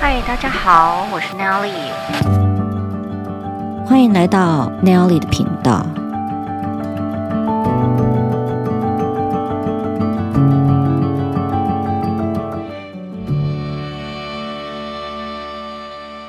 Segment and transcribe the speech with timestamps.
[0.00, 1.74] 嗨，大家好，我是 Nelly，
[3.84, 5.84] 欢迎来到 Nelly 的频道。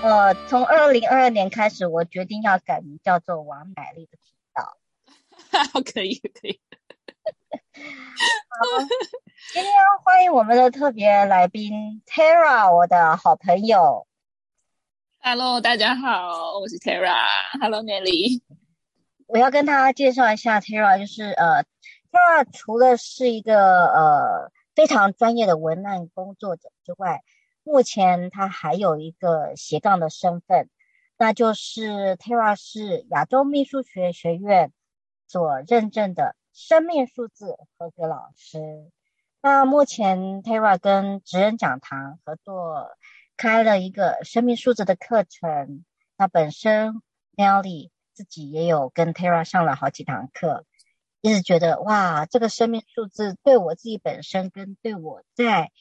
[0.02, 4.78] 呃，从二零二二年开始，我决定要改名叫做王乃丽的频道。
[5.94, 6.60] 可以，可以。
[7.50, 8.60] 好，
[9.54, 9.74] 今天
[10.04, 14.06] 欢迎我们的特别来宾 Tara，我的好朋友。
[15.20, 17.16] Hello，大家好，我是 Tara。
[17.60, 18.42] Hello，Nelly。
[19.26, 21.64] 我要跟大家介绍一下 Tara，就是呃
[22.12, 27.24] ，Tara 除了是一个呃非常专业的文案工作者之外，
[27.64, 30.70] 目前他还有一个斜杠的身份，
[31.18, 34.72] 那就是 Tara 是亚洲秘书学学院
[35.28, 36.36] 所认证的。
[36.53, 38.92] 生命数字合格老师，
[39.42, 42.90] 那目前 Tara 跟职人讲堂合作
[43.38, 45.86] 开了一个生命数字的课程。
[46.18, 47.02] 那本身
[47.38, 50.66] Nelly 自己也有跟 Tara 上了好几堂课，
[51.22, 55.72] 一直觉得哇，这个生命数字对我自己本身跟对我在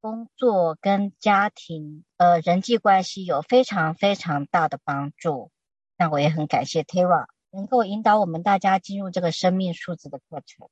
[0.00, 5.50] 工作跟家庭呃人际关系有非常非常大的帮助。
[5.96, 7.26] 那我也很感谢 Tara。
[7.50, 10.68] 能够引导我们大家进入这个生命数字的课程。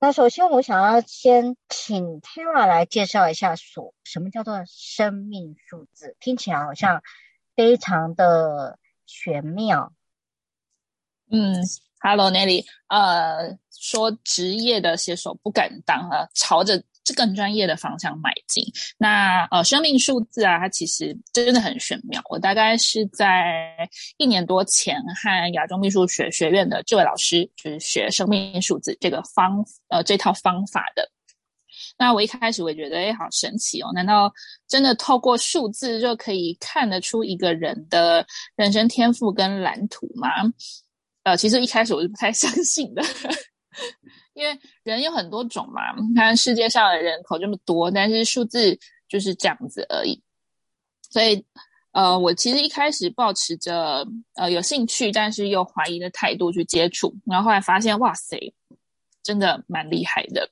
[0.00, 6.16] 那首先，我想要先请 Tara 来介绍一下，所什么叫做生命数字？
[6.20, 7.02] 听起来好像
[7.56, 9.92] 非常的玄妙。
[11.30, 11.56] 嗯
[12.00, 16.82] ，Hello Nelly，呃，说职业的写手不敢当啊，朝着。
[17.08, 18.62] 是更专业的方向迈进。
[18.98, 22.20] 那呃，生命数字啊，它其实真的很玄妙。
[22.28, 31.10] 我大概是在一年多前和亚洲秘书学学院的这位老师，就是学生命数字这个方呃这套方法的。
[31.96, 33.90] 那我一开始我也觉得，哎，好神奇哦！
[33.92, 34.32] 难道
[34.68, 40.28] 真的透过数字就可以看得出一个人的人生天赋跟蓝图吗？
[41.24, 43.02] 呃，其实一开始我是不太 相信的。
[44.38, 48.78] 因为人有很多种嘛，你看世界上的人口这么多，但是数字
[49.08, 50.22] 就是这样子而已。
[51.10, 51.44] 所以，
[51.90, 54.06] 呃，我其实一开始抱持着
[54.36, 58.54] 呃有兴趣，但是又怀疑的态度去接触，然后后来发现，哇塞，
[59.24, 60.48] 真的蛮厉害的。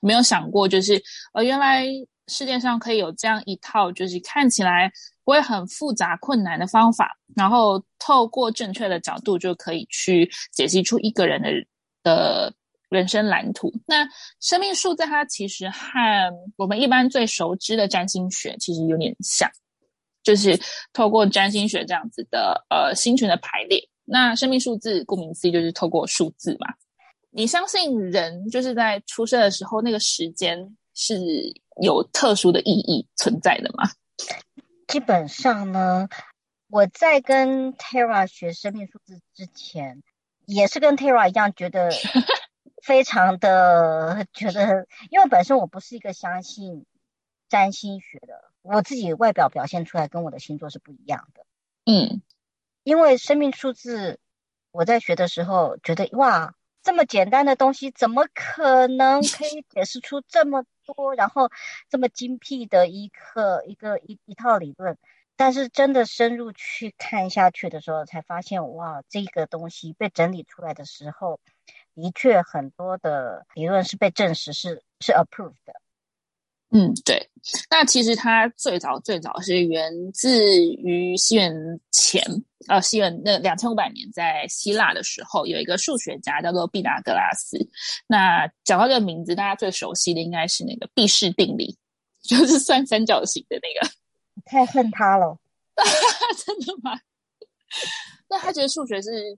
[0.00, 1.02] 没有想过，就是
[1.34, 1.84] 呃，原来
[2.28, 4.90] 世界上可以有这样一套，就是看起来
[5.24, 11.50] 不会很复杂困难的方法，然后透过正确的角度就可以去解析出一个人的
[12.02, 12.54] 的。
[12.90, 13.72] 人生蓝图。
[13.86, 14.06] 那
[14.40, 15.80] 生命数字它其实和
[16.56, 19.48] 我们一般最熟知的占星学其实有点像，
[20.22, 20.60] 就是
[20.92, 23.88] 透过占星学这样子的呃星群的排列。
[24.04, 26.74] 那生命数字顾名思义就是透过数字嘛。
[27.30, 31.16] 你相信人就是在出生的时候那个时间是
[31.80, 33.88] 有特殊的意义存在的吗？
[34.88, 36.08] 基本上呢，
[36.68, 40.02] 我在跟 Tara 学生命数字之前，
[40.46, 41.88] 也是跟 Tara 一样觉得。
[42.82, 46.86] 非常的觉得，因为本身我不是一个相信
[47.48, 51.44] 占星学的，我自己外表表现出来跟我的星座是不一样的。
[51.84, 52.22] 嗯，
[52.82, 54.18] 因为生命数字，
[54.70, 61.50] 我在学的时候觉得哇，这么简单的东西，怎么可能可以解释出这么多，然后
[61.88, 64.96] 这么精辟的一个一个一一套理论？
[65.36, 71.40] 但是真的深入去看下去的时候，才发现哇，这个东西被整理出来的时候。
[72.00, 75.72] 的确，很多的理论是被证实是是 approved 的。
[76.72, 77.28] 嗯，对。
[77.68, 81.52] 那其实它最早最早是源自于西元
[81.90, 82.22] 前，
[82.68, 87.58] 呃，西元那两千五百年，在希腊的时候，有一个数学家叫做毕达哥拉斯。
[88.06, 91.76] 那讲到这个名字，大家最熟悉的应该是那个毕氏定理，
[92.22, 93.92] 就是算三角形的那个。
[94.44, 95.38] 太恨他了，
[96.46, 96.98] 真的吗？
[98.30, 99.36] 那他觉得数学是。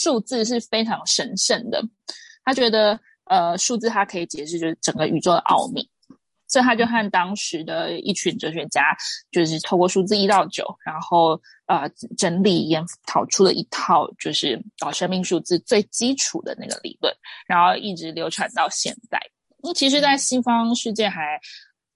[0.00, 1.82] 数字是非常神圣的，
[2.44, 5.82] 他觉得呃数字它可以解释就是整个宇宙的奥秘，
[6.46, 8.96] 所以他就和当时的一群哲学家，
[9.32, 17.12] 就是透过数字一到九，然后呃整理研讨出了一套就是搞生命数字最基础的那个理论，
[17.46, 19.18] 然后一直流传到现在。
[19.62, 21.40] 那其实，在西方世界还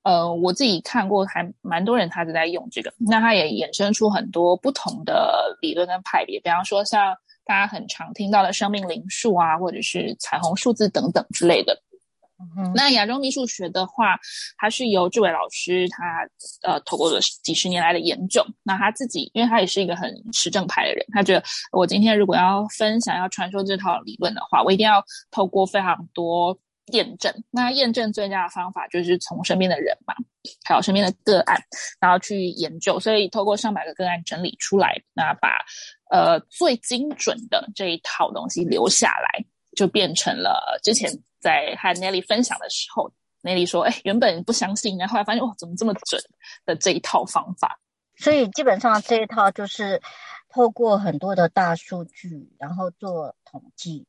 [0.03, 7.17] 呃我自己看过，还蛮多人他都在用这个，那他也衍生出很多不同的理论跟派别，比方说像。
[7.45, 11.81] 大家很常听到的生命灵数啊，或者是彩虹数字等等之类的。
[12.57, 14.19] 嗯、那亚洲秘术学的话，
[14.57, 16.29] 它是由这位老师他
[16.63, 18.45] 呃透过了几十年来的研究。
[18.65, 25.01] 那他自己，因为他也是一个很实证派的人，他觉得我今天如果要分享、要传授这套理论的话，我一定要
[25.31, 27.33] 透过非常多验证。
[27.49, 30.13] 那验证最佳的方法就是从身边的人嘛。
[30.65, 31.61] 还有身边的个案，
[32.01, 35.65] 然后去研究，所以透过上百个个案整理出来，那把
[36.11, 39.45] 呃最精准的这一套东西留下来，
[39.77, 41.11] 就变成了之前
[41.41, 43.13] 在和 Nelly 分享的时候
[43.43, 46.21] ，Nelly 说：“哎，原本不相信，然后后来发现哇，怎么这么准
[46.65, 47.79] 的这一套方法。”
[48.17, 50.01] 所以基本上这一套就是
[50.49, 54.07] 透过很多的大数据，然后做统计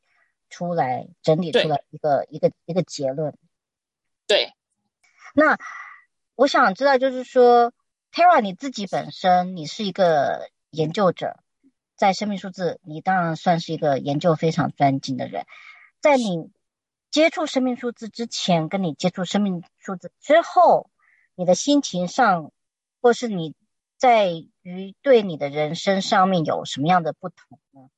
[0.50, 3.36] 出来，整理出来一个一个一个结论。
[4.26, 4.52] 对。
[5.34, 5.58] 那
[6.36, 7.72] 我想知道，就是说
[8.12, 11.38] ，Tara 你自己本身，你是一个研究者，
[11.96, 15.46] 在生命数字，你当然算是一个研究非常专精的人。
[16.00, 16.50] 在你
[17.10, 20.90] 接触生命数字之前，跟你接触生命数字之后，
[21.36, 22.50] 你的心情上，
[23.00, 23.54] 或是你
[23.96, 24.30] 在
[24.62, 27.88] 于对你的人生上面有什么样的不同呢？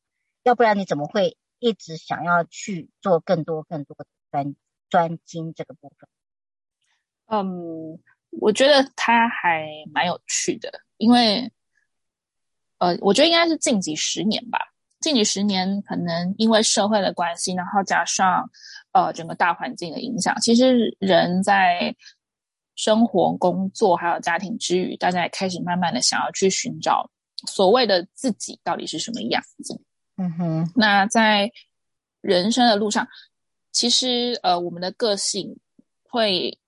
[0.42, 4.54] 要不然你怎么会一直想要去做更多更多的专
[4.90, 6.08] 专精这个部分？
[7.28, 7.98] 嗯，
[8.30, 11.50] 我觉得它还蛮有趣的，因为，
[12.78, 14.58] 呃，我觉得应该是近几十年吧。
[15.00, 18.48] 近几十年，可能因为社会的关系，然后加上
[18.92, 21.94] 呃整个大环境的影响，其实人在
[22.74, 27.08] 生活、工作还有家庭之余，大家也开始慢慢的想要去寻找
[27.46, 29.80] 所谓的自己到底是什么样子。
[30.16, 31.50] 嗯哼，那在
[32.20, 33.06] 人生的路上，
[33.72, 35.56] 其实呃我们的个性
[36.02, 36.58] 会。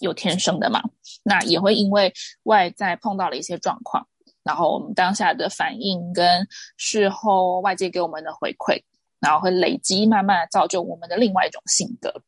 [0.00, 0.82] 有天生的嘛，
[1.22, 2.12] 那也会因为
[2.44, 4.06] 外在碰到了一些状况，
[4.42, 6.46] 然后我们当下的反应跟
[6.76, 8.82] 事后外界给我们的回馈，
[9.18, 12.22] 然后会累积，慢慢的造就我们的另外一种性格。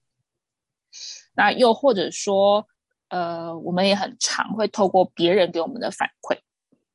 [1.35, 2.67] 那又或者说，
[3.09, 6.37] 呃，我们也很常会透过别人给我们的反馈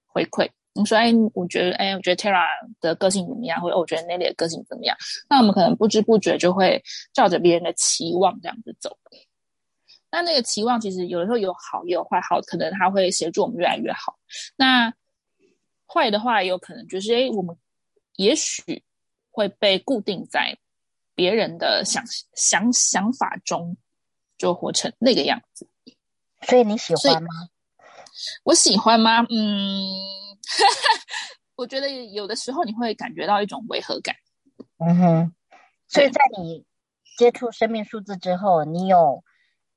[0.06, 2.46] 回馈，你说，哎，我觉得，哎，我觉得 Tara
[2.80, 3.60] 的个性怎么样？
[3.60, 4.96] 或者我觉得 Nelly 的个性怎么样？
[5.28, 6.84] 那我们可能不知不觉就会
[7.14, 8.96] 照着别人的期望这样子走。
[10.10, 14.18] 那那个期望其实有的时候有好也有坏，好可能它会协助我们越来越好。
[14.56, 14.94] 那
[15.86, 17.58] 坏的话也有可能就是，诶，我们
[18.16, 18.84] 也许
[19.32, 20.58] 会被固定在
[21.16, 23.78] 别人的想想想法中，
[24.38, 25.68] 就活成那个样子。
[26.42, 27.30] 所以你喜欢吗？
[28.44, 29.22] 我喜欢吗？
[29.30, 29.84] 嗯，
[31.56, 34.16] 我觉得有的时候你会感觉到一种违和感。
[34.80, 35.34] 嗯哼。
[35.90, 36.66] 所以在你
[37.18, 39.24] 接触生命数字之后，你有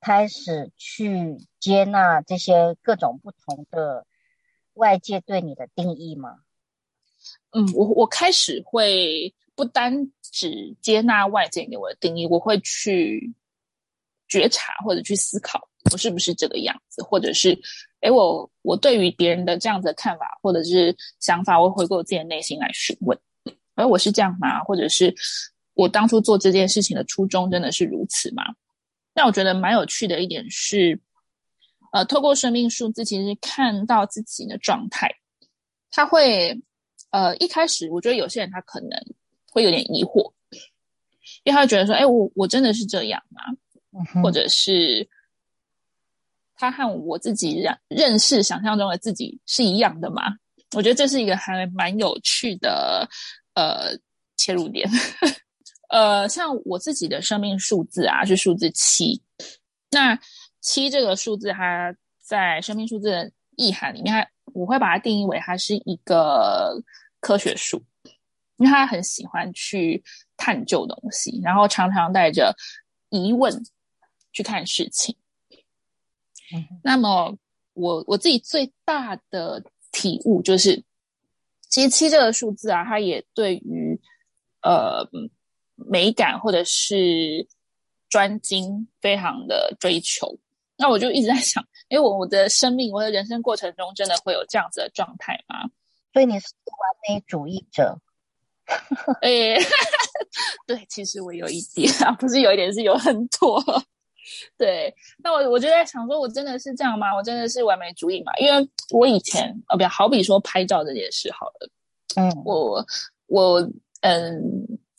[0.01, 4.07] 开始去接纳这些各种不同的
[4.75, 6.39] 外界对你的定义吗？
[7.51, 13.35] 嗯，我我开始会不单只接纳外界给我的定义，我会去
[14.27, 17.51] 觉察或者去思考，我是不是这个样子，或者是，
[18.01, 23.19] 诶，我我对于别人的这样子的看法或者是想法，我会回过我自己的内心来询问，
[23.75, 24.65] 哎，我是这样吗？
[24.65, 25.15] 或者是
[25.75, 28.45] 我当初做这件事情的初衷真的是如此吗？
[29.15, 31.01] 那我觉得蛮有趣的一点是，
[31.93, 35.09] 呃，透过生命数字，其实看到自己的状态，
[35.91, 36.61] 他会，
[37.11, 38.91] 呃，一开始我觉得有些人他可能
[39.51, 40.33] 会有点疑惑，
[41.45, 43.43] 因为他会觉得说，哎，我我真的是这样吗？
[43.93, 44.23] 嗯。
[44.23, 45.09] 或者是
[46.55, 50.23] 他和我自己认认识、想象中的自己是一样的吗？
[50.77, 53.09] 我觉得这是一个还蛮有趣的，
[53.55, 53.99] 呃，
[54.37, 54.89] 切入点。
[55.91, 59.21] 呃，像我自己的生命数字啊，是数字七。
[59.91, 60.17] 那
[60.61, 66.81] 七这个数字，它在生命数字的意涵里面，它我会把它定义为它是一个
[67.19, 67.83] 科学数，
[68.59, 70.01] 因为它很喜欢去
[70.37, 72.55] 探究东西，然后常常带着
[73.09, 73.53] 疑问
[74.33, 75.17] 去看事情。
[76.55, 77.37] 嗯、那么
[77.75, 79.61] 我我自己最大的
[79.91, 80.85] 体悟就是，
[81.69, 84.01] 其实七这个数字啊，它也对于
[84.63, 85.05] 呃。
[85.87, 87.47] 美感或者是
[88.09, 90.39] 专精，非常的追求。
[90.77, 95.69] 那我就一直在想，因为我我的生命，我的人生过程中，真的会有这样子的状态吗？
[96.13, 97.99] 所以你是完美主义者？
[99.21, 99.59] 哎，
[100.67, 103.63] 对，其实我有一点啊，不是有一点，是有很多。
[104.57, 107.15] 对，那我我就在想，说我真的是这样吗？
[107.15, 108.33] 我真的是完美主义吗？
[108.41, 111.69] 因为我以前，哦，不要，好比说拍照这件事好了，
[112.17, 112.87] 嗯，我
[113.27, 113.61] 我
[114.01, 114.41] 嗯。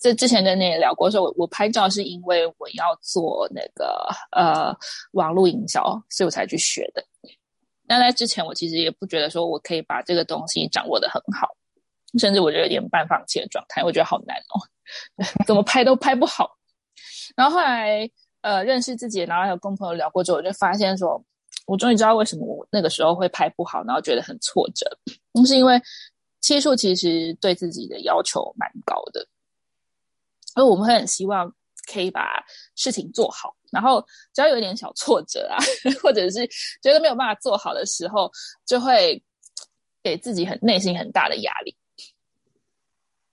[0.01, 4.75] 在之前跟你也聊过，说我我拍照是因为我要做那个呃
[5.11, 7.05] 网络营销，所以我才去学的。
[7.87, 11.47] 那在之前，我其实也不觉得说我可以把这个东西掌握的很好，
[12.17, 14.57] 甚至我觉得有点半放弃的状态，我觉得好难哦，
[15.45, 16.57] 怎么拍都拍不好。
[17.35, 18.09] 然后后来
[18.41, 21.23] 呃认识自己，然后还有跟朋友聊过之后，我就发现说，
[21.67, 24.89] 我终于知道为什么我那个时候会拍不好，然后觉得很挫折，
[25.31, 25.79] 那是因为
[26.39, 29.27] 七数其实对自己的要求蛮高的。
[30.53, 31.53] 所以我们会很希望
[31.91, 32.43] 可以把
[32.75, 33.55] 事情做好。
[33.71, 35.57] 然后只要有一点小挫折啊，
[36.03, 36.45] 或者是
[36.81, 38.29] 觉得没有办法做好的时候，
[38.65, 39.23] 就会
[40.03, 41.75] 给自己很内心很大的压力。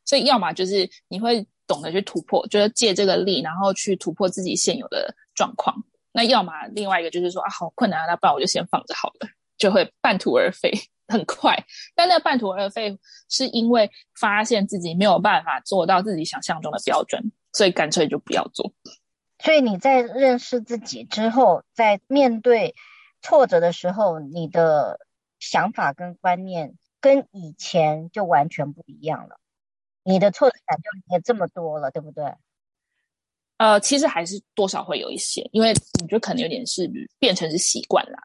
[0.05, 5.75] 所以，要么就是你会懂得去突破，就是借这个力，然后去突破自己现有的状况。
[6.13, 10.73] 那要么另外一个就是说啊，好困难啊，那不然我就先放着好了，就会半途而废，
[11.09, 11.57] 很快。
[11.97, 12.97] 但那半途而废
[13.29, 18.73] 是因为发现自己没有办法做到自己想象中的标准，所以干脆就不要做。
[19.43, 22.75] 所以你在认识自己之后，在面对
[23.23, 25.01] 挫折的时候，你的
[25.39, 29.39] 想法跟观念跟以前就完全不一样了。
[30.03, 32.35] 你的挫折感就也这么多了，对不对？
[33.59, 38.19] 呃，其实还是多少会有一些，因为你觉得可能有点是变成是习惯了。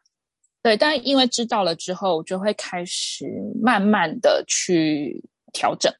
[0.64, 3.26] 对，但因为知道了之后，就会开始
[3.62, 5.94] 慢慢的去调整，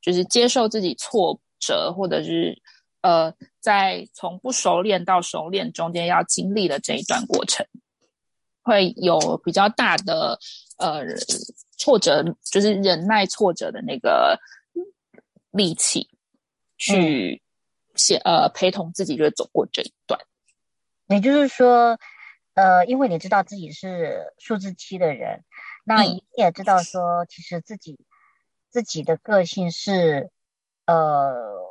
[0.00, 2.60] 就是接受自己挫折，或者是。
[3.02, 7.64] 呃，在从不熟练到熟练中间要经历的这一段过程，
[8.62, 10.36] 会有比较大的
[10.78, 11.04] 呃
[11.78, 14.36] 挫折，就是忍耐挫折的那个
[15.52, 16.08] 力气，
[16.78, 17.40] 去
[17.94, 20.18] 写、嗯、呃陪同自己，就走过这一段。
[21.06, 21.96] 也就是说，
[22.56, 25.44] 呃，因为你知道自己是数字七的人，
[25.84, 28.04] 那你也知道说，其实自己、嗯、
[28.70, 30.32] 自己的个性是
[30.86, 31.64] 呃。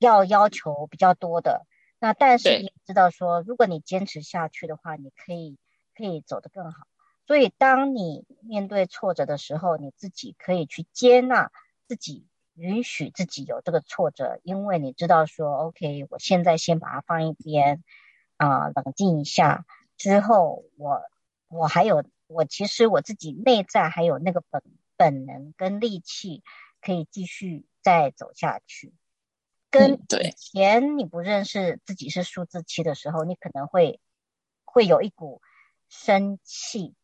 [0.00, 1.64] 要要求比较多的，
[1.98, 5.56] 那但是你知道说，如果你坚持下去的话，你可以
[5.96, 6.86] 可以走得更好。
[7.26, 11.50] 所以当你面对挫折的时候，你自己可以去接纳
[11.86, 17.82] 自己，允许自己有这个挫折，因为你知道说，OK，我现在先把它放一边，
[18.44, 19.64] 啊、呃，冷静一下，
[19.96, 21.02] 之后我
[21.48, 24.62] 我还有我其实我自己内在还有那个本
[24.96, 26.42] 本能跟力气，
[26.80, 28.92] 可以继续再走下去。
[29.70, 33.98] 跟以前你不认识自己是数字七的时候，你可能会
[34.64, 35.42] 会有一股
[35.88, 36.94] 生气，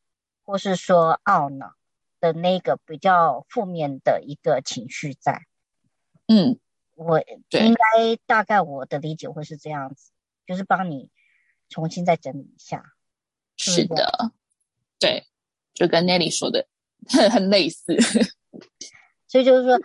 [0.44, 1.74] 或是说懊恼
[2.20, 5.46] 的那个比较负面的一个情绪在。
[6.28, 6.60] 嗯，
[6.94, 7.20] 我
[7.50, 10.12] 应该大概我的理解会是这样子，
[10.46, 11.10] 就是帮你
[11.70, 12.84] 重新再整理一下。
[13.56, 14.32] 是的，
[14.98, 15.26] 对，
[15.72, 16.66] 就跟 Nelly 说的
[17.08, 17.96] 很 很类似。
[19.26, 19.80] 所以就是说。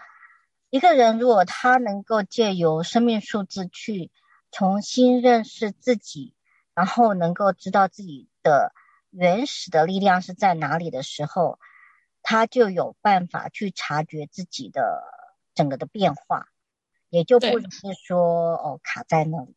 [0.72, 4.12] 一个人如果他能够借由生命数字去
[4.52, 6.36] 重新认识自己，
[6.74, 8.74] 然后能够知道自己的
[9.10, 11.60] 原始的力量是在哪里的时候，
[12.22, 15.02] 他就有办法去察觉自己的
[15.54, 16.50] 整个的变化，
[17.10, 19.56] 也就不是说哦卡在那里。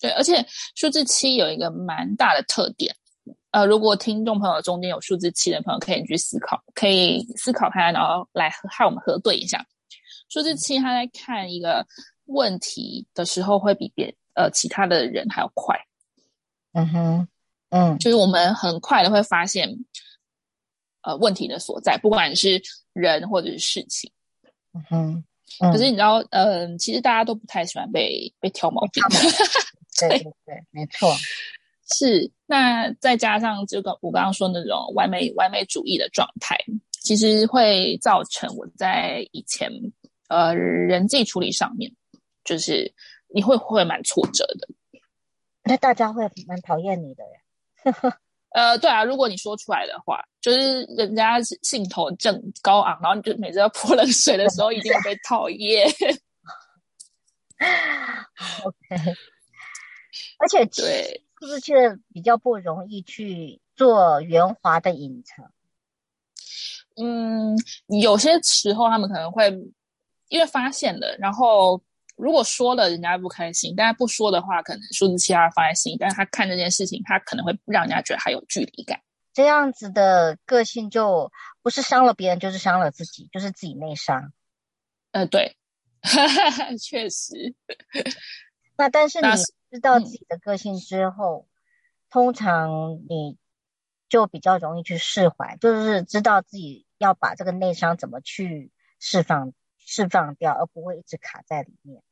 [0.00, 2.94] 对，而且数字七有一个蛮大的特点，
[3.50, 9.64] 呃，如果听众朋友中间有数字七的朋友，可以去思考，可以思考看，然后来和我们核对一下。
[10.28, 11.86] 数字七，他在看一个
[12.26, 15.74] 问题的时候，会比别呃其他的人还要快。
[16.72, 17.28] 嗯哼，
[17.70, 19.72] 嗯，就是我们很快的会发现，
[21.02, 22.60] 呃，问题的所在，不管是
[22.92, 24.12] 人或者是事情。
[24.74, 25.24] 嗯哼，
[25.60, 29.02] 嗯，可是你知道，嗯、呃，其实大家都不太喜欢被被挑毛病。
[29.98, 31.14] 对对对，没错。
[31.94, 36.56] 是，那再加上这个我刚刚说的那种完美完美主义的状态，
[36.90, 39.70] 其实会造成我在以前。
[40.28, 41.88] 呃，人际处理上面，
[42.42, 42.92] 就是
[43.32, 44.66] 你会会蛮挫折的。
[45.62, 48.18] 那大家会蛮讨厌你的呀。
[48.50, 55.86] 呃，对啊，如果你说出来的话，就是人家兴头正高昂，然后你就每次要泼冷水的时候，一定会被讨厌。
[58.64, 59.14] OK，
[60.38, 65.50] 而且对，是不是觉得比较不容易去做圆滑的隐藏？
[66.96, 67.56] 嗯，
[68.00, 69.52] 有些时候他们可能会。
[70.28, 71.80] 因为发现了，然后
[72.16, 79.00] 如果说了，人家不开心；但是不说的话，可能数字七他放在心，但是他看这件事情，他可能会让人家觉得还有距离感。
[79.32, 81.30] 这样子的个性就
[81.62, 84.32] 不是伤了别人，就是伤了自己，就是自己内伤。
[85.12, 85.56] 呃，对，
[86.82, 87.54] 确实。
[88.76, 89.28] 那但是你
[89.70, 91.50] 知道自己的个性之后，嗯，
[92.10, 93.36] 通常你
[94.08, 99.52] 就比较容易去释怀，就是知道自己要把这个内伤怎么去释放。
[99.88, 102.02] 释放掉，而不会一直卡在里面。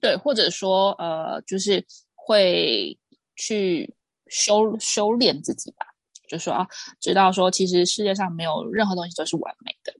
[0.00, 2.98] 对，或者说，呃，就是会
[3.36, 5.86] 去修修炼自己吧。
[6.28, 6.68] 就说啊，
[7.00, 9.94] 知道说，其实世界上没有任何东西都是完美的。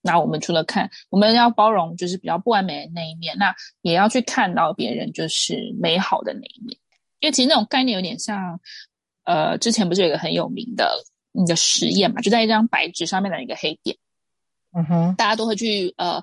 [0.00, 6.78] 那我们除了看，我们要包容，就是比较不完美的那一面，那也要去看到别人就是美好的那一面。
[7.20, 8.60] 因为其实那种概念有点像，
[9.24, 13.96] 呃，之前不是有一个很有名的那个实验嘛，就在一张白纸上面的一个黑点。
[14.76, 16.22] 嗯哼，大家都会去呃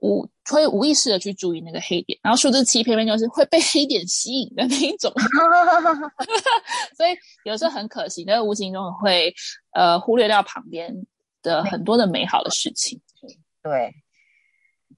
[0.00, 5.10] 无会无意识的去注意那个黑点，然后数字七偏偏就是会被黑点吸引的那一种，
[6.96, 9.32] 所以有时候很可惜，那个无形中会
[9.72, 10.92] 呃忽略掉旁边
[11.44, 13.00] 的很多的美好的事情。
[13.62, 13.94] 对，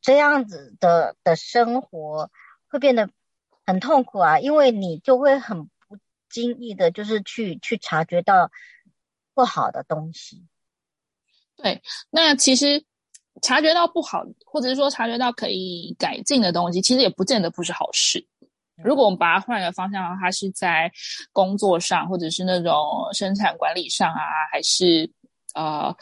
[0.00, 2.31] 这样子的的生活
[2.71, 3.11] 会变得
[3.67, 5.99] 很痛苦啊，因为你就会很不
[6.31, 8.50] 经意的，就是去去察觉到
[9.35, 10.47] 不好的东西。
[11.57, 12.87] 对，那其实。
[13.43, 18.26] 察觉到不好，或者是说察觉到可以改进的东西，其实也不见得不是好事。
[18.83, 20.91] 如果我们把它换一个方向它是在
[21.35, 22.73] 工作上，或者是那种
[23.12, 25.12] 生产管理上啊，还是
[25.53, 25.95] 呃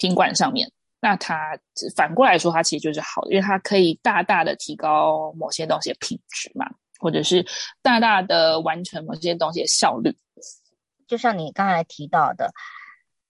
[0.00, 1.56] 品管上面，那它
[1.94, 7.46] 反过来说，它其实就是好的，因为它可以大大的提高某些东西的品质嘛，或者是
[7.82, 10.16] 大大的完成某些东西的效率。
[11.06, 12.52] 就像你刚才提到的，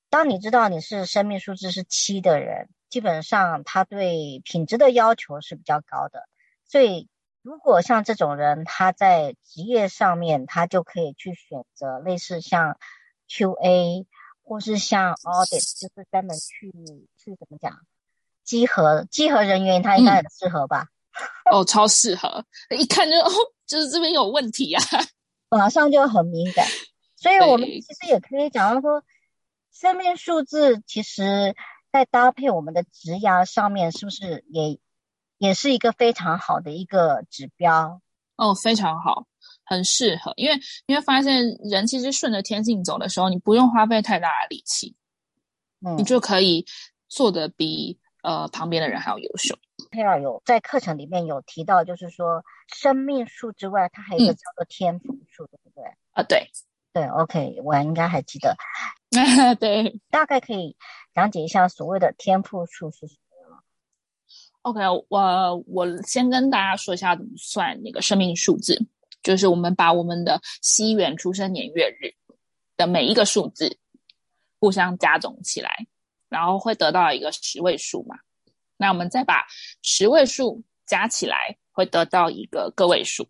[0.08, 2.70] 当你知道你是生命数字是七的人。
[2.90, 6.28] 基本上，他对品质的要求是比较高的，
[6.66, 7.08] 所以
[7.40, 12.76] 如果像这种人，他在职业上面，他就可以去选择类似像
[13.28, 14.06] QA
[14.50, 16.72] 或是像 Audit，就是专门去
[17.16, 17.78] 去怎么讲，
[18.42, 20.88] 稽核稽核人员，他应该很适合吧？
[21.52, 22.44] 嗯、 哦，超适合，
[22.76, 23.30] 一看就哦，
[23.64, 24.82] 就是这边有问题啊，
[25.50, 26.66] 马上就很敏感。
[27.14, 29.04] 所以我们其实也可以讲到说，
[29.72, 31.54] 生命数字其实。
[31.92, 34.78] 在搭配我们的职涯上面，是不是也
[35.38, 38.00] 也是一个非常好的一个指标？
[38.36, 39.26] 哦，非常好，
[39.70, 44.94] 很适合，因为你会发现人其实顺着天性走的时候，你不用花费太大的力气，
[45.86, 46.66] 嗯，你就可以
[47.08, 49.56] 做得比呃旁边的人还要优秀。
[49.90, 55.84] Tara 有在课程里面有提到，就是说生命数之外，它还有一个叫做天赋数，对不对？
[56.10, 56.50] 啊，对。
[56.92, 58.56] 对，OK，我应该还记得。
[59.60, 60.76] 对，大概可以
[61.14, 63.62] 讲解一下所谓的天赋数是什么吗
[64.62, 68.76] ？OK，我我先跟大家说一下怎么算那个生命数字，
[69.22, 72.14] 就是我们把我们的西元出生年月日
[72.76, 73.78] 的每一个数字
[74.58, 75.86] 互相加总起来，
[76.28, 78.16] 然后会得到一个十位数嘛。
[78.76, 79.46] 那我们再把
[79.82, 83.28] 十位数加起来，会得到一个个位数。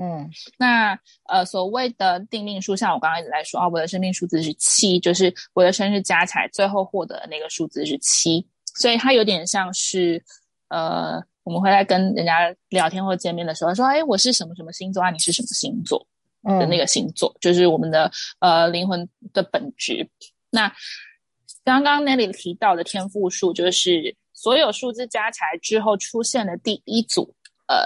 [0.00, 0.96] 嗯，那
[1.28, 10.22] 呃，所谓的定命数，像我刚刚一直在说啊，我的生命数字是七，就是我的生日加起来最后获得的那个数字是七，所以它有点像是
[10.68, 16.06] 呃，我们会在跟人家聊天或见面的时候说，哎，我是什么什么星座啊，你是什么星座
[16.42, 20.06] 的那个星座，嗯、就是我们的呃灵魂的本质。
[20.50, 20.70] 那
[21.64, 27.34] 刚刚 Nelly 提到的天赋数，就是所有数字加起来之后出现的第一组
[27.66, 27.82] 呃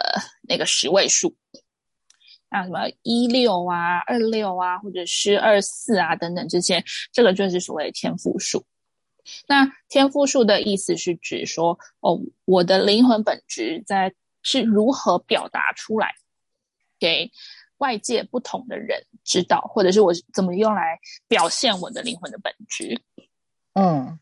[0.49, 1.33] 那个十位数。
[2.51, 8.67] 像什么一六啊、二六啊，或者是二四啊等等这些，这个就是所谓的天赋数。
[9.47, 16.15] 那天赋数的意思是指说，哦，我的灵魂本质在是如何表达出来，
[16.99, 17.31] 给
[17.79, 23.01] 外界不同的人知道，或者是我怎么用来表现我的灵魂的本质。
[23.75, 24.19] 嗯，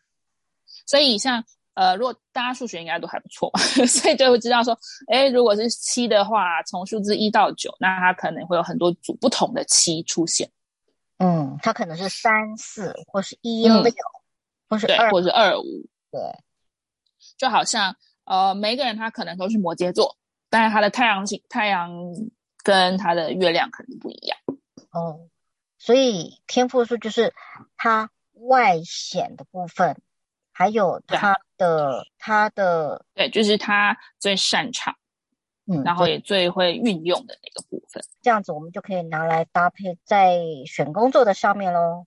[0.85, 1.43] 所以像。
[1.73, 3.49] 呃，如果大家数学应该都还不错，
[3.87, 10.51] 所以就会知道说，哎，如果是七的话，从数字一到九，那它可能会有很多组不同的七出现。
[11.19, 13.83] 嗯，它可能是三四，或是一六，嗯，
[14.71, 15.63] 或是二，或是二五。
[16.09, 16.19] 对，
[17.37, 20.17] 就好像呃，每个人他可能都是摩羯座，
[20.49, 21.91] 但是他的太阳星、太阳
[22.63, 24.37] 跟他的月亮可能不一样。
[24.91, 25.27] 哦，
[25.77, 27.33] 所以天赋数就是
[27.77, 30.01] 他外显的部分。
[30.53, 34.95] 还有他的他的对，就是他最擅长，
[35.65, 38.03] 嗯，然后也最会运用的那个部分。
[38.21, 42.05] 这样子我们就可以拿来搭配在选工作的上面喽。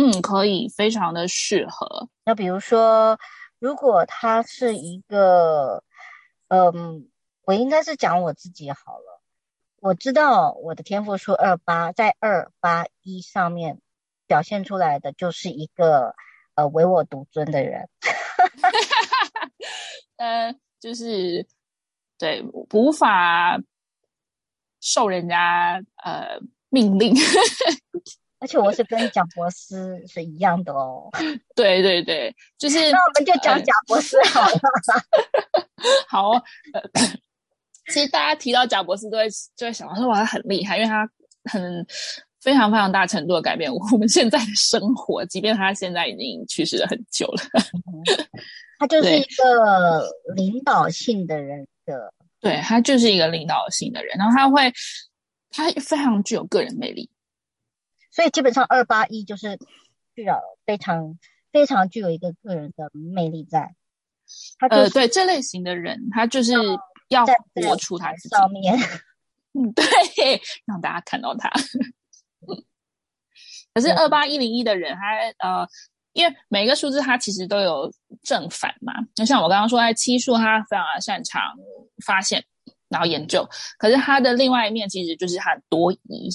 [0.00, 2.08] 嗯，可以，非常的适合。
[2.24, 3.18] 那比如说，
[3.58, 5.84] 如果他是一个，
[6.48, 7.10] 嗯，
[7.44, 9.20] 我应该是讲我自己好了。
[9.80, 13.78] 我知道我的天赋数二八，在二八一上面
[14.26, 16.14] 表现出来的就是一个。
[16.56, 17.88] 呃，唯我独尊的人，
[20.18, 21.46] 呃，就是
[22.18, 23.56] 对，无法
[24.80, 27.14] 受人家呃命令，
[28.40, 31.08] 而且我是跟贾博士是一样的哦。
[31.54, 34.58] 对对对，就是那我们就讲贾博士好了。
[35.76, 36.82] 呃、好、呃，
[37.92, 41.08] 其实大家提到贾博士都会就会想到说，哇，他很厉害，因为他
[41.44, 41.86] 很。
[42.40, 47.42] 非常非常大程度的改变我们现在的生活，即便他现在已经去世了很久了。
[48.80, 54.72] 他就是一个领导性的人的，对，他就是一个领导性的人，然后他会，
[55.50, 57.10] 他非常具有个人魅力，
[58.10, 59.58] 所以基本上二八一就是
[60.14, 60.34] 具有
[60.66, 61.18] 非常
[61.52, 63.74] 非常具有一个个人的魅力在。
[64.58, 66.52] 他就是、呃，对这类型的人，他就是
[67.08, 68.36] 要活出他自己。
[68.36, 68.78] 上面，
[69.54, 69.84] 嗯，对，
[70.64, 71.50] 让大家看到他。
[73.74, 75.66] 可是二八一零一的人，他呃，
[76.12, 77.92] 因为每一个数字它其实都有
[78.22, 78.92] 正反嘛。
[79.14, 81.42] 就像我刚刚说，在七数，他非常的擅长
[82.04, 82.44] 发现，
[82.88, 83.48] 然后研究。
[83.78, 86.28] 可是他的另外一面，其实就是他多疑，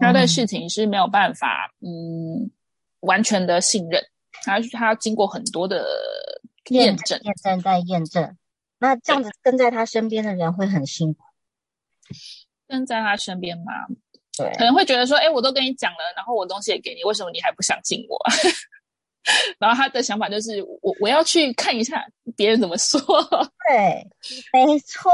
[0.00, 2.50] 他对事情是没有办法嗯，嗯
[3.00, 4.02] 完全的信任，
[4.42, 5.86] 他他要经过很多的
[6.70, 8.36] 验证、验证再验证。
[8.78, 11.20] 那这样子跟在他身边的人会很辛苦。
[12.66, 13.64] 跟在他身边吗？
[14.36, 18.18] 对，可能会觉得说，哎，我都跟你讲了，然后我东西也给你，为什么你还不相信我？
[19.58, 22.04] 然后他的想法就是，我我要去看一下
[22.36, 23.00] 别人怎么说。
[23.68, 24.06] 对，
[24.52, 25.12] 没错，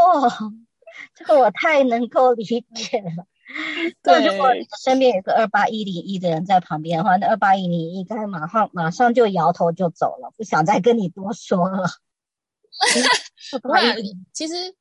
[1.14, 3.26] 这个我太能够理解了。
[4.02, 4.50] 对，如果
[4.84, 11.88] 身边有个二八一零一的人在旁边的话，那二八一零一应该马上马上就摇头就走了，不想再跟你多说了。
[13.62, 13.80] 不会，
[14.32, 14.74] 其实，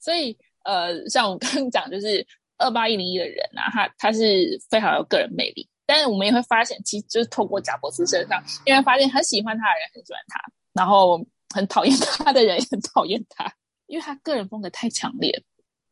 [0.00, 0.38] 所以。
[0.62, 2.24] 呃，像我刚刚讲，就是
[2.58, 10.38] 二八一零一的人啊，他他是非常有个人魅力，但是我们也会发现，其实就是透过贾伯斯身上，因为发现很喜欢他的人很喜欢他，
[10.74, 11.18] 然后
[11.54, 13.50] 很讨厌他的人也很讨厌他，
[13.86, 15.42] 因为他个人风格太强烈，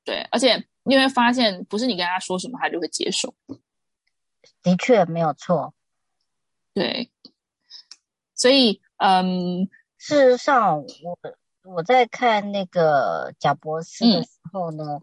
[0.08, 3.34] 对，而且你会发现，不是你跟他说什么，他就会接受。
[4.62, 5.74] 的确没有错，
[6.72, 7.10] 对，
[8.34, 9.68] 所以嗯，
[9.98, 11.18] 事实上我。
[11.64, 15.02] 我在看那个贾博士的时候呢，嗯、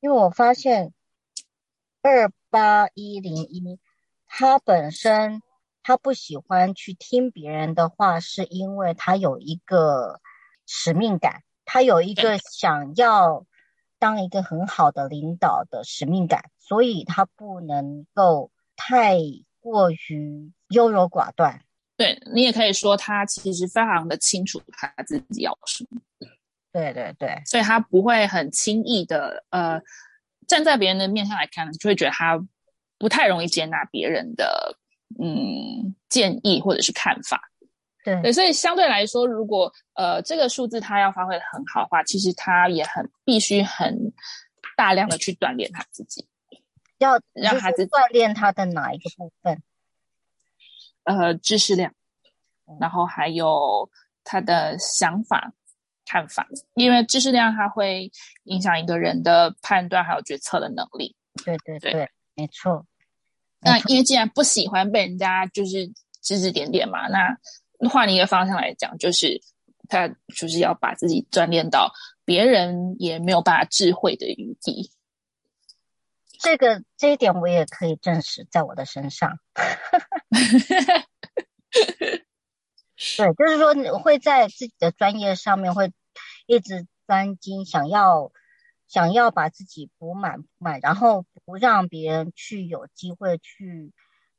[0.00, 0.94] 因为我发现
[2.00, 3.78] 二八一零一，
[4.26, 5.42] 他本身
[5.82, 10.22] 他不喜欢去听别人的话，是因为他有一个
[10.64, 13.44] 使命感，他有一个想要
[13.98, 19.18] 当一个很好的领导的使命感，所以他不能够太
[19.60, 21.62] 过于优柔寡断。
[21.96, 26.00] 对，你也可以说他其实非常的清楚他自己要什么，
[26.72, 29.80] 对对对，所以他不会很轻易的呃
[30.46, 32.38] 站在别人的面上来看，就会觉得他
[32.98, 34.76] 不太容易接纳别人的
[35.18, 37.50] 嗯建议或者是看法。
[38.04, 44.12] 对，对，所以相对来说，如果呃这个数字他要发挥的很好的话，其实他也很必须很
[44.76, 46.26] 大量的去锻炼他自己，
[46.98, 49.62] 要让他自己锻炼他的哪一个部分？
[51.04, 51.92] 呃，知识量，
[52.78, 53.88] 然后还有
[54.24, 55.52] 他的想法、
[56.04, 58.12] 看法，因为知识量它会
[58.44, 61.16] 影响一个人的判断还有决策的能力。
[61.44, 62.84] 对对对，对没错。
[63.60, 65.88] 那因为既然不喜欢被人家就是
[66.20, 67.36] 指指点点嘛，那
[67.90, 69.40] 换一个方向来讲，就是
[69.88, 71.92] 他就是要把自己锻炼到
[72.24, 74.90] 别人也没有办法智慧的余地。
[76.40, 79.38] 这个这一点我也可以证实在我的身上。
[83.16, 85.92] 对，就是说你会在自己的专业上面会
[86.46, 88.32] 一直专精，想要
[88.88, 93.92] 想要把自己补满补满，然后不让别人去有机会去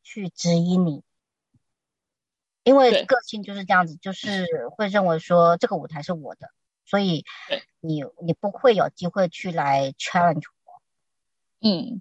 [0.04, 1.04] 去质疑你，
[2.70, 6.52] 因为个性就是这样子，就是会认为说这个舞台是我的，
[6.86, 7.26] 所以
[7.80, 10.82] 你你不会有机会去来 challenge 我。
[11.68, 12.00] 嗯，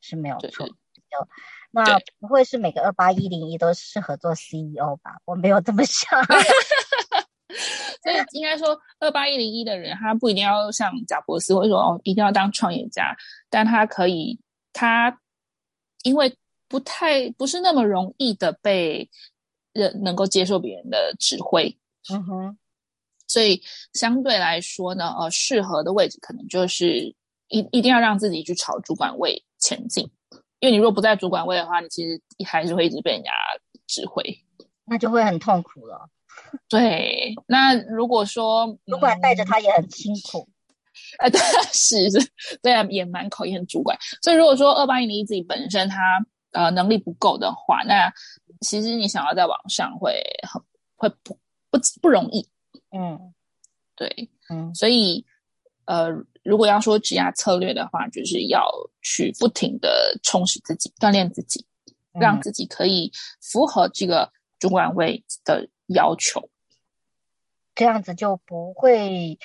[0.00, 0.66] 是没有错。
[0.66, 1.28] 有，
[1.70, 5.20] 那不会是每个二八一零一都适合做 CEO 吧？
[5.24, 6.20] 我没有这么想。
[8.02, 13.16] 所以应该说，二八一零一的人，他不一定要像贾博斯，或者说哦，一定要当创业家，
[13.48, 14.40] 但他可以，
[14.72, 15.20] 他
[16.02, 16.36] 因为
[16.68, 19.08] 不太不是那么容易的被
[19.76, 21.76] 人能够接受别人的指挥。
[22.12, 22.58] 嗯哼，
[23.28, 23.62] 所以
[23.92, 27.14] 相对来说呢，呃，适合的位置可能就是。
[27.48, 30.02] 一一定要让自己去朝主管位前进，
[30.58, 33.30] 因为你如果不在主管位的话，你其实还是会一直被人家
[33.86, 34.20] 指挥，
[34.84, 36.10] 那就会很痛苦了。
[36.68, 40.48] 对，那如果说主管带着他也很辛苦，
[41.22, 41.40] 呃，对，
[41.72, 42.28] 是是，
[42.60, 43.96] 对啊，也蛮考验主管。
[44.20, 45.96] 所以如果说二八一零一自己本身他
[46.56, 48.12] 呃能力不够的话，那
[48.62, 50.60] 其实你想要在网上会很
[50.96, 51.38] 会不
[51.70, 52.48] 不不容易。
[52.90, 53.34] 嗯，
[53.94, 55.24] 对，嗯，所以
[55.84, 56.24] 呃。
[56.46, 58.64] 如果要说职涯策略的话，就是要
[59.02, 61.66] 去不停的充实自己，锻炼自己，
[62.12, 66.48] 让自己可以符合这个主管位的要求，
[67.74, 69.40] 这样子就不会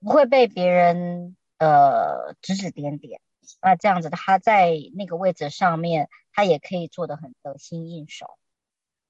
[0.00, 3.20] 不会被别人呃指指点点。
[3.60, 8.38] 那这样子他在那个位置上面，他也可以做的很得心应手。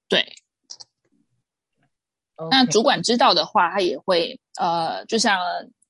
[0.09, 0.35] 对
[2.35, 2.49] ，Okay.
[2.49, 5.39] 那主管知道的话，他也会呃，就像。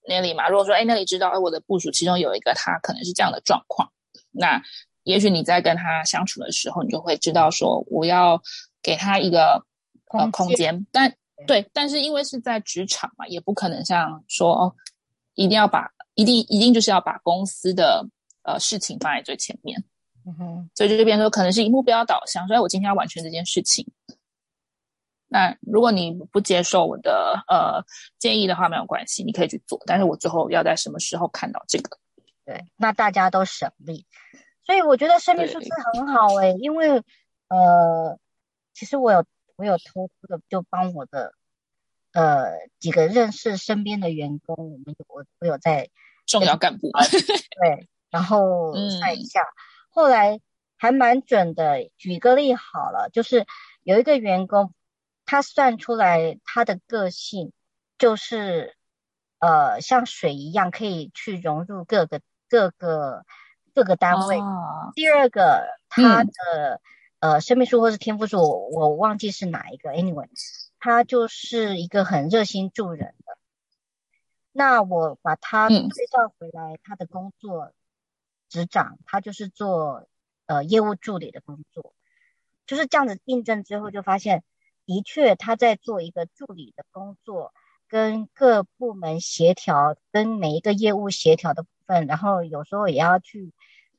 [0.05, 3.89] 那里嘛，如果说哎，那里知道哎，我的部署其中有一个他可能是这样的状况，
[4.31, 4.61] 那
[5.03, 8.41] 也许你在跟他相处的时候，你就会知道说，我要
[8.81, 9.65] 给他一个
[10.11, 11.15] 呃空间，但
[11.47, 14.75] 对，但是因为是在职场嘛，也不可能像说哦，
[15.35, 18.05] 一定要把一定一定就是要把公司的
[18.43, 19.83] 呃事情放在最前面。
[20.25, 23.85] 嗯哼，所以就这边说可能是以目标导向，所以我今天要完成这件事情。
[25.27, 27.83] 那如果你不接受我的呃
[28.19, 29.81] 建议的话，没有关系，你可以去做。
[29.85, 31.97] 但是我最后要在什么时候看到这个？
[32.45, 34.05] 对，那大家都省力。
[34.65, 37.03] 所以我觉得生命数字很好诶、欸，因为
[37.49, 38.17] 呃，
[38.73, 39.25] 其实我有
[39.55, 41.33] 我有偷偷的就帮我的
[42.13, 45.89] 呃几个认识身边的员工，我们有我我有在
[46.25, 46.91] 重要干部
[47.61, 49.57] 对， 然后算一下，嗯、
[49.89, 50.39] 后来
[50.77, 51.89] 还蛮准的。
[51.97, 53.45] 举个例好了，就是
[53.81, 54.73] 有一个员工。
[55.25, 57.53] 他算出来，他的个性
[57.97, 58.75] 就是，
[59.39, 63.23] 呃，像水一样，可以去融入各个各个
[63.73, 64.37] 各个单位。
[64.37, 66.81] 哦、第二个，他的、
[67.21, 69.91] 嗯、呃生命数或是天赋数，我我忘记是哪一个。
[69.91, 70.27] Anyway，
[70.77, 73.37] 他就是一个很热心助人的。
[74.51, 75.77] 那我把他对
[76.11, 77.71] 照回来，他的工作
[78.53, 80.07] 职掌，他就是做
[80.45, 81.95] 呃业务助理的工作，
[82.67, 84.43] 就是这样子印证之后，就发现。
[84.85, 87.53] 的确，他在做一个助理的工作，
[87.87, 93.53] 跟各部门协调，跟每一个业务协调的部分，然后有时候也要去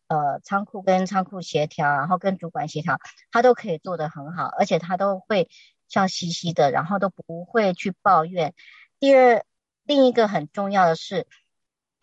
[0.09, 2.99] 呃仓库跟仓库协调，然后跟主管协调，
[3.33, 5.49] 他都可以做得很好，而且他都会
[5.89, 8.53] 笑嘻嘻的，然后都不会去抱怨。
[9.01, 9.43] 第二，
[9.85, 11.27] 另一个很重要的是，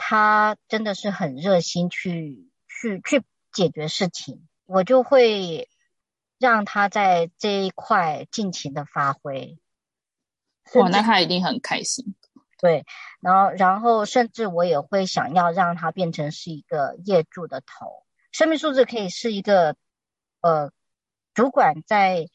[0.02, 5.70] 他真的是很热心去去去解决事情，我就会。
[6.42, 9.60] 让他在这一块尽情的发挥，
[10.74, 12.16] 哇，那他一定很开心。
[12.58, 12.84] 对，
[13.20, 18.08] 然后，然后，甚至我也会想要让他变成是一个业主的头。
[18.32, 19.76] 生命数字可以是一个，
[20.42, 20.72] 呃，
[21.36, 22.26] 主管在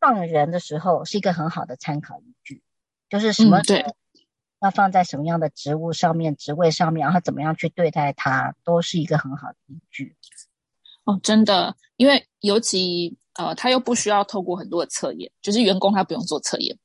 [0.00, 2.62] 放人的时候是一个很好的参考依据，
[3.10, 3.94] 就是什么对，
[4.62, 10.16] 要放在什么样的职务上面、职位上面，然后怎么样去对待他，都是一个很好的依据。
[11.04, 16.78] 哦，真的，因为尤其呃，他又不需要透过很多的测验，就是员工他不用做测验，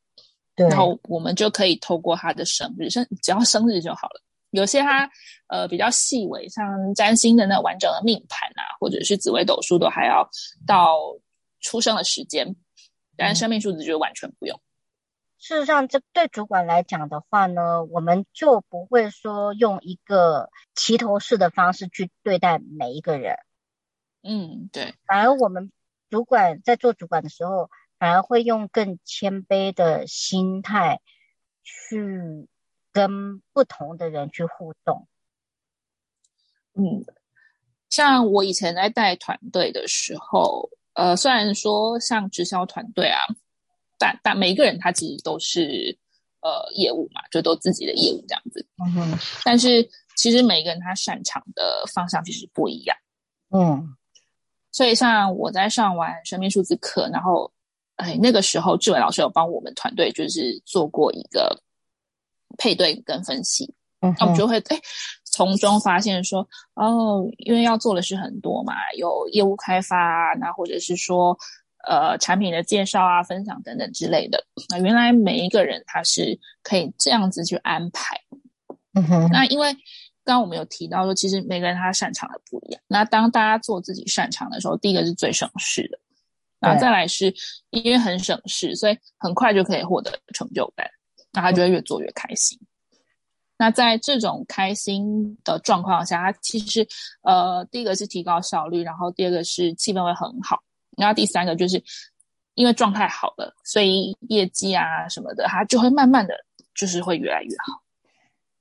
[0.56, 4.22] 对，然后我们就可以透过他的生日，生只要生日就好了。
[4.52, 5.08] 有些他
[5.48, 10.28] 呃比较细微，像占星的那完整的命盘啊，或者是紫微斗数，都还要
[10.66, 10.98] 到
[11.60, 12.56] 出生的时间，
[13.16, 14.60] 但是生命数字就完全不用。
[15.40, 23.38] 事实上，这对主管来讲的话呢，我们就不会说用一个齐头式的方式去对待每一个人。
[24.24, 24.96] 嗯，对。
[25.06, 25.72] 反而我们
[26.10, 27.70] 主管在做主管的时候，
[28.00, 31.02] 反而会用更谦卑的心态
[31.64, 32.48] 去
[32.92, 35.08] 跟不同的人去互动。
[36.74, 37.06] 嗯，
[37.90, 43.22] 像我以前在带团队的时候，呃，虽然说像直销团队啊，
[43.98, 45.98] 但但每一个人他其实都是
[46.42, 48.66] 呃业务嘛，就都自己的业务这样子。
[48.84, 49.20] 嗯哼。
[49.44, 52.98] 但是其实每一个人他擅长的方向其实不一样。
[53.52, 53.96] 嗯。
[54.70, 57.52] 所以，像我在上完生命数字课，然后，
[57.96, 61.60] 哎，那个时候志伟老师有帮我们团队就是做过一个
[62.60, 64.80] 配对跟分析，嗯，那我们就会哎
[65.24, 71.36] 从中发现说，哦，因为要做的事很多嘛，有业务开发啊，那或者是说
[71.88, 78.20] 呃产品的介绍啊、分享等等之类的，那原来每一个人他是可以这样子去安排，
[78.94, 79.76] 嗯哼，那因为。
[80.28, 82.82] 刚刚我们有提到说，其实每个人他擅长的不一样。
[82.86, 85.98] 那当大家做自己擅长的时候，第一个是最省事的，
[86.60, 87.34] 然后再来是
[87.70, 90.86] 因为很省事，所以很快就可以获得成就感，
[91.32, 92.60] 那他就会越做越开心。
[93.58, 96.86] 那在这种开心的状况下，他其实
[97.22, 100.62] 呃，第一个是提高效率，然后第二个是气氛会很好，
[100.98, 101.82] 然后第三个就是
[102.56, 106.36] 因为状态好了，所以业绩啊什么的，他就会慢慢的
[106.76, 107.82] 就是会越来越好。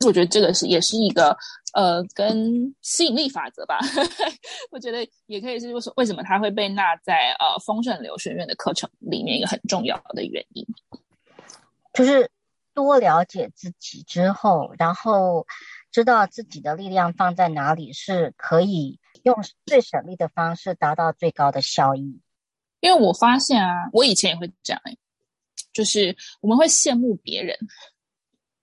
[0.05, 1.35] 我觉得这个是也是一个
[1.73, 3.79] 呃，跟吸引力法则吧。
[4.71, 10.67] 我觉得也可以是为什为什么它会被纳在呃丰盛流学院的课程里面一个很重要的原因，
[11.95, 12.31] 就是
[12.75, 15.47] 多了解自己之后，然后
[15.91, 22.21] 知道自己的力量放在哪里，是可以用最省力的方式达到最高的效益。
[22.81, 24.83] 因为我发现啊，我以前也会这样，
[25.73, 27.57] 就是我们会羡慕别人。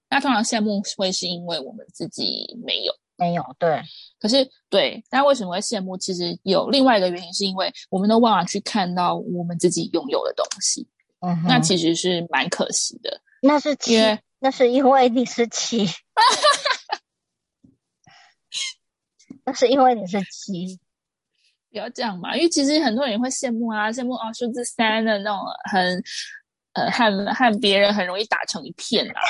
[0.10, 3.82] 那通常羡慕会是因为我们自己没有，没有，对。
[4.20, 5.98] 可是对，但为什么会羡慕？
[5.98, 10.88] 其实有另外一个原因，是因为我们都忘了去看到我们自己拥有的东西。
[11.22, 13.22] 嗯哼，那其实是蛮可惜的。
[13.42, 15.88] 那是因为，那是因为你是七，
[19.46, 20.80] 那是因为你是七。
[21.74, 26.02] 不要这样嘛，因为其实很多人会羡慕啊，羡慕啊，数字三的那种很。
[26.76, 27.06] 呃和
[27.36, 29.22] 和别人很容易打成一片啊。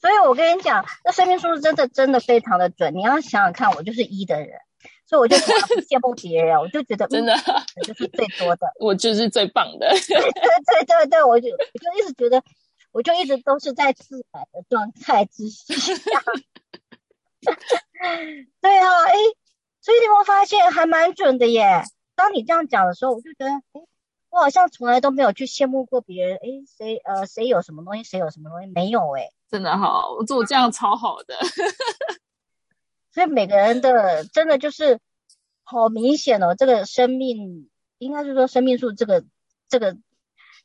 [0.00, 2.90] 所以我跟你讲，那生命数字真的真的非常的准。
[2.96, 4.58] 你要想想看，我就是一的人，
[5.06, 5.42] 所以我就不
[5.82, 9.90] 羡慕别人，我就觉得 真的我就是最多的， 我就是最棒的。
[9.90, 12.42] 对对对对，我就我就一直觉得，
[12.92, 15.62] 我就一直都是在自然的状态之下。
[18.62, 19.12] 对啊，哎，
[19.86, 21.84] 所以你会发现还蛮准的耶？
[22.16, 23.86] 当你这样讲的时候，我就觉得，哎，
[24.30, 26.38] 我好像从来都没有去羡慕过别人。
[26.38, 29.30] 哎，谁呃谁有什么东西，谁有什么东西，没有哎。
[29.48, 31.36] 真的好，我做这样超好的。
[33.14, 34.98] 所以每个人的真的就是
[35.62, 39.24] 好明显哦，这个生命应该是说生命数这个
[39.68, 39.96] 这个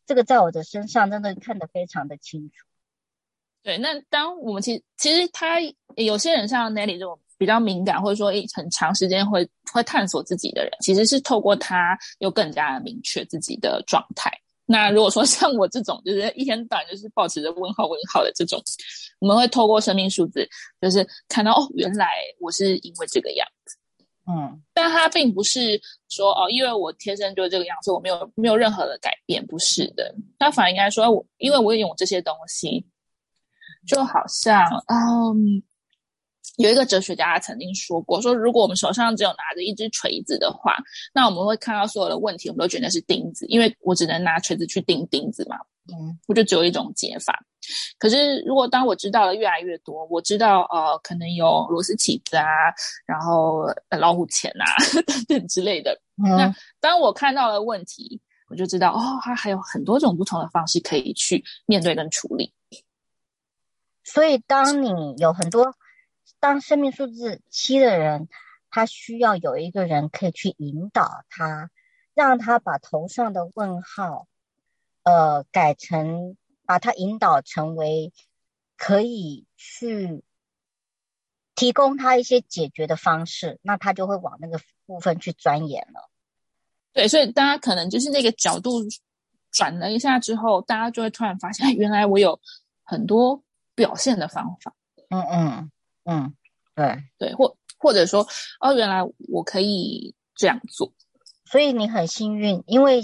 [0.08, 2.66] 这个在我的身上真的看得非常的清楚。
[3.62, 5.60] 对，那当我们其实其实他
[5.96, 14.32] 有些人像 Nelly 这种比较敏感，或者说一很长时间会会探索自己的人，其实是透过他又更加的明确自己的状态。
[14.68, 18.62] 那如果说像我这种，就是一天到晚就是保持着问号问号的这种，
[19.18, 20.48] 我们会透过生命数字，
[20.80, 23.76] 就是看到哦，原来我是因为这个样子，
[24.28, 32.86] 嗯，但他并不是说哦，因为我天生就是这个样子，我没有没有任何的改变，不是的，他反而应该说我，因为我有这些东西，
[33.88, 35.64] 就好像嗯。
[36.62, 40.78] 有一个哲学家曾经说过，说如果我们手上只有拿着一只锤子的话，
[41.14, 45.58] 那我们会看到所有的问题，我们都觉得是钉子，因为我只能拿锤子去钉钉子嘛。
[45.92, 47.44] 嗯，我就只有一种解法。
[47.98, 52.46] 可是如果当我知道了越来越多，我知道呃，可能有螺丝起子啊，
[53.06, 53.66] 然后
[54.00, 54.66] 老虎钳啊
[55.08, 56.00] 等等之类的。
[56.24, 62.54] 嗯，那当我看到了问题，我就知道哦，它还有很多种不同的方式可以去面对跟处理。
[64.04, 65.74] 所以当你有很多。
[66.42, 68.28] 当生命数字七的人，
[68.72, 71.70] 他需要有一个人可以去引导他，
[72.16, 74.28] 让他把头上的问号，
[75.04, 78.12] 呃，改成把他引导成为
[78.76, 80.24] 可以去
[81.54, 86.10] 提供他一些解决的方式，那他就会往那个部分去钻研了。
[86.92, 88.80] 对，所以大家可能就是那个角度
[89.52, 92.40] 转了一下之后，大家就会突然发现，原来我有
[92.84, 93.44] 很多
[93.76, 94.74] 表现的方法。
[95.10, 95.72] 嗯嗯。
[96.04, 96.34] 嗯，
[96.76, 98.28] 对对，或或者说，
[98.60, 100.94] 哦，原来我可以这样做，
[101.46, 103.02] 所以你很幸运，因为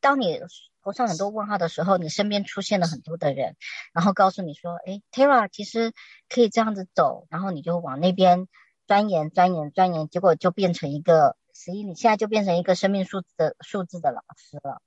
[0.00, 0.40] 当你
[0.82, 3.56] 头上很多问号的时候，你身边出现了很多的人，
[3.92, 5.92] 然后告诉你说，哎，Tara 其实
[6.28, 8.48] 可以这样子走，然后你就往那边
[8.86, 14.80] 钻研钻研钻研，结果就变成一个，所以你现在就变成一个生命数字的数字的老师了。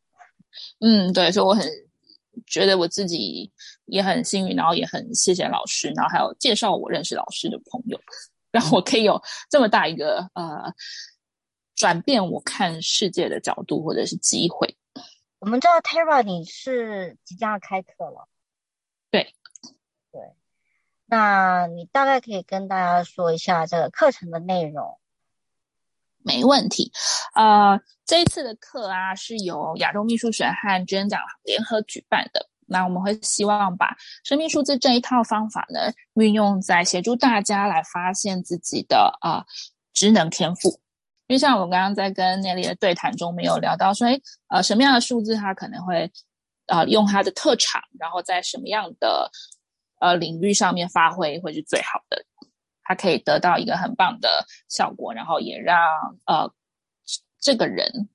[0.79, 1.65] 嗯，对，所以我很。
[2.47, 3.51] 觉得我自己
[3.85, 7.99] 也很幸运，然后也很谢谢老师，然后还有介绍我认识老师的朋友，
[8.51, 10.73] 让我可以有这么大一个呃
[11.75, 14.77] 转变我看世界的角度或者是机会。
[15.39, 18.29] 我们知道 Tara 你是即将要开课了，
[19.09, 19.33] 对
[20.11, 20.21] 对，
[21.07, 24.99] 那你大概可以跟大家说一下这个课程的内容。
[26.23, 26.91] 没问题，
[27.35, 32.47] 呃，这一次的课啊是由亚洲秘书学和娟讲联合举办的。
[32.67, 39.43] 那我们会希望把生命数字这一套方法呢，运用在协助大家来发现自己的啊、
[39.93, 40.69] 职能天赋。
[41.27, 46.09] 因为像我刚刚在跟 Nelly 的对谈中，没有聊到说，诶呃，什么样的数字它可能会
[46.67, 49.29] 呃用它的特长，然后在什么样的
[49.99, 52.23] 呃领域上面发挥会是最好的。
[52.91, 55.79] 他可以得到一个很棒的效果，然后也让
[56.25, 56.51] 呃
[57.39, 58.09] 这个人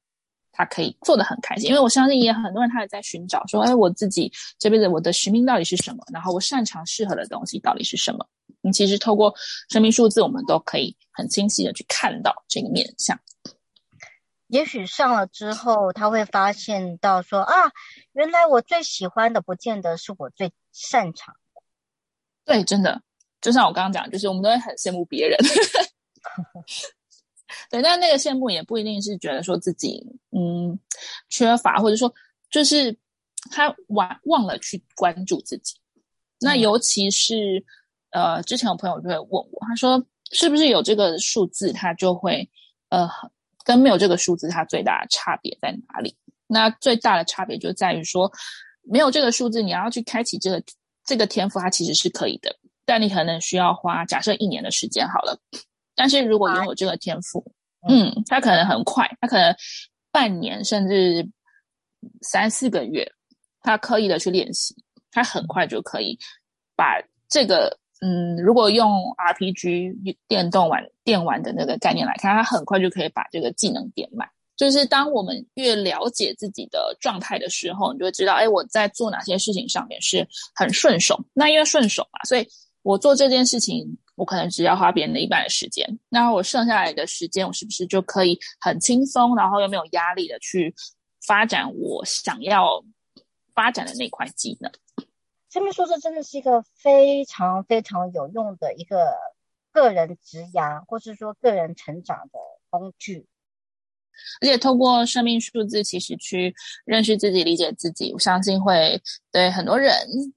[0.52, 6.04] 他可以做的很开心，因为我相信也很多人他也在寻找说，哎，我自己这辈子我的使命到底是什么？
[6.12, 8.28] 然后我擅长适合的东西到底是什么？
[8.60, 9.34] 你其实透过
[9.70, 13.18] 生命数字，我们都可以很清晰的去看到这个面相。
[14.48, 17.72] 也许上了之后，他会发现到说啊，
[18.12, 21.62] 原来我最喜欢的不见得是我最擅长的。
[22.44, 23.00] 对，真的。
[23.40, 25.38] 就像我刚刚讲，就是我们都会很羡慕别人，
[27.70, 30.78] 对，但那个羡慕也不一定是觉得说自己嗯
[31.28, 32.12] 缺乏，或者说
[32.50, 32.96] 就是
[33.50, 35.74] 他忘忘了去关注自己。
[36.40, 37.64] 那尤其是
[38.10, 42.48] 呃，之前有朋友就会问我，他说是不是有这个数字，他就会
[42.88, 43.08] 呃
[43.64, 46.16] 跟没有这个数字，它最大的差别在哪里？
[46.46, 48.30] 那最大的差别就在于说，
[48.82, 50.62] 没有这个数字，你要去开启这个
[51.04, 52.54] 这个天赋，它其实是可以的。
[52.86, 55.38] 但你可能需要花假设一年的时间好了，
[55.94, 57.44] 但是如果拥有这个天赋，
[57.88, 59.54] 嗯，他可能很快，他可能
[60.10, 61.28] 半年甚至
[62.22, 63.06] 三四个月，
[63.60, 64.74] 他刻意的去练习，
[65.10, 66.18] 他很快就可以
[66.76, 74.28] 把这个，嗯，如果用 RPG 电动玩电玩的那个概念来看，他很快就可以把这个技能点满。
[74.56, 81.22] 就是当我们越了解自己的状态的时候，你就会知道，哎，我在做哪些事情上面是很顺手。
[81.34, 82.48] 那因为顺手嘛，所以
[82.86, 85.98] 我做这件事情，我可能只要花别人的一半的时间。
[86.08, 90.72] 那我剩下来的时间，我是不是就可以很轻松，然后又没有压力的去
[91.26, 92.84] 发展我想要
[93.56, 94.70] 发展的那块技能？
[95.50, 99.12] 生命数字真的是一个非常非常有用的一个
[99.72, 102.38] 个人职涯，或是说个人成长的
[102.70, 103.26] 工具。
[104.40, 106.54] 而且透过生命数字，其实去
[106.84, 109.00] 认识自己、理解自己，我相信会
[109.32, 109.94] 对很多人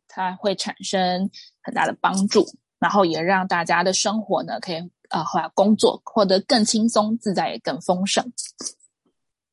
[0.07, 1.29] 他会产生
[1.61, 2.45] 很大的帮助，
[2.79, 4.77] 然后也让大家的生活呢，可以
[5.09, 8.31] 呃，或者工作获得更轻松、自在、也更丰盛。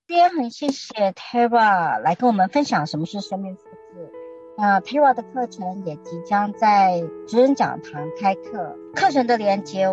[0.07, 4.13] 今天很谢谢 Tera 来跟我们分享什么是生命数字。
[4.57, 9.89] 那 Tera 的课程也即将在职人讲堂开课，课程的连接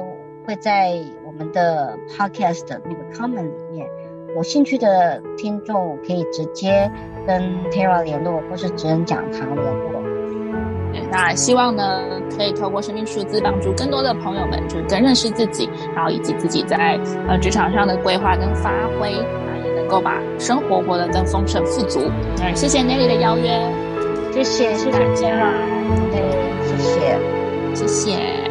[0.45, 3.87] 会在我们的 Podcast 的那个 comment 里面。
[4.35, 6.91] 有兴趣的听众可以直接
[7.27, 9.93] 跟 Tara 联络，或是职人讲堂联络。
[11.11, 12.01] 那希望呢，
[12.35, 21.99] 可以透过生命数字帮助更多的朋友们，就是更认识自己，然后以及自己在呃职场上的规划跟发挥，啊，也能够把生活活得更丰盛富足。
[22.41, 23.59] 嗯谢谢 Nelly 的邀约，
[24.31, 25.53] 谢谢，谢谢大家，
[26.11, 26.19] 对，
[26.65, 27.19] 谢谢，
[27.75, 28.42] 谢谢。